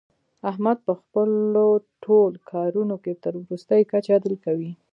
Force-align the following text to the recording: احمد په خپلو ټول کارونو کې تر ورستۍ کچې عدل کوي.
احمد 0.49 0.77
په 0.87 0.93
خپلو 0.99 1.67
ټول 2.03 2.31
کارونو 2.51 2.95
کې 3.03 3.13
تر 3.23 3.33
ورستۍ 3.41 3.81
کچې 3.91 4.11
عدل 4.17 4.33
کوي. 4.45 4.71